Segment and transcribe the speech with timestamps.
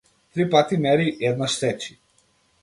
[0.35, 1.93] Три пати мери, еднаш сечи.